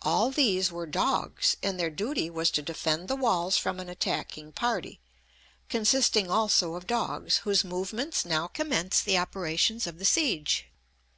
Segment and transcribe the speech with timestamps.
[0.00, 4.52] All these were dogs, and their duty was to defend the walls from an attacking
[4.52, 5.00] party,
[5.68, 10.66] consisting also of dogs, whose movements now commenced the operations of the siege.